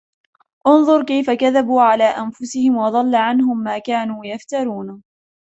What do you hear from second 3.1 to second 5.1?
عنهم ما كانوا يفترون